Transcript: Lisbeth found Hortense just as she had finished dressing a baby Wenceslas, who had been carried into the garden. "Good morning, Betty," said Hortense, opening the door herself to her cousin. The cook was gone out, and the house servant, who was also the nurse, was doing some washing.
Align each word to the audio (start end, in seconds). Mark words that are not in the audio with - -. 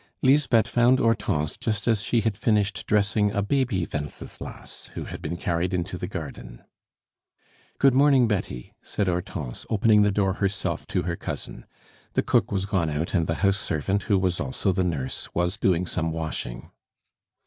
Lisbeth 0.23 0.67
found 0.67 0.97
Hortense 0.97 1.57
just 1.57 1.87
as 1.87 2.01
she 2.01 2.21
had 2.21 2.35
finished 2.35 2.87
dressing 2.87 3.29
a 3.31 3.43
baby 3.43 3.87
Wenceslas, 3.93 4.87
who 4.95 5.03
had 5.03 5.21
been 5.21 5.37
carried 5.37 5.75
into 5.75 5.95
the 5.95 6.07
garden. 6.07 6.63
"Good 7.77 7.93
morning, 7.93 8.27
Betty," 8.27 8.73
said 8.81 9.05
Hortense, 9.07 9.63
opening 9.69 10.01
the 10.01 10.09
door 10.11 10.33
herself 10.41 10.87
to 10.87 11.03
her 11.03 11.15
cousin. 11.15 11.67
The 12.13 12.23
cook 12.23 12.51
was 12.51 12.65
gone 12.65 12.89
out, 12.89 13.13
and 13.13 13.27
the 13.27 13.35
house 13.45 13.59
servant, 13.59 14.01
who 14.09 14.17
was 14.17 14.39
also 14.39 14.71
the 14.71 14.83
nurse, 14.83 15.29
was 15.35 15.59
doing 15.59 15.85
some 15.85 16.11
washing. 16.11 16.71